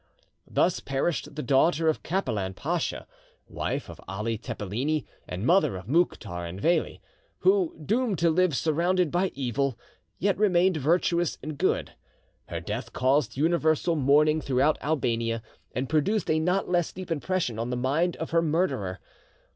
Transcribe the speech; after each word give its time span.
Thus 0.49 0.79
perished 0.79 1.35
the 1.35 1.43
daughter 1.43 1.87
of 1.87 2.01
Capelan 2.01 2.55
Pacha, 2.55 3.05
wife 3.47 3.87
of 3.87 4.01
Ali 4.07 4.35
Tepeleni, 4.35 5.05
and 5.29 5.45
mother 5.45 5.75
of 5.77 5.85
Mouktar 5.87 6.43
and 6.43 6.59
Veli, 6.59 6.99
who, 7.41 7.75
doomed 7.77 8.17
to 8.17 8.31
live 8.31 8.55
surrounded 8.55 9.11
by 9.11 9.31
evil, 9.35 9.77
yet 10.17 10.35
remained 10.39 10.77
virtuous 10.77 11.37
and 11.43 11.55
good. 11.55 11.91
Her 12.47 12.59
death 12.59 12.93
caused 12.93 13.37
universal 13.37 13.95
mourning 13.95 14.41
throughout 14.41 14.79
Albania, 14.81 15.43
and 15.75 15.87
produced 15.87 16.31
a 16.31 16.39
not 16.39 16.67
less 16.67 16.91
deep 16.91 17.11
impression 17.11 17.59
on 17.59 17.69
the 17.69 17.77
mind 17.77 18.15
of 18.15 18.31
her 18.31 18.41
murderer. 18.41 18.99